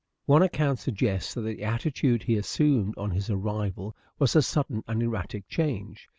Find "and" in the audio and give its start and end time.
4.87-5.03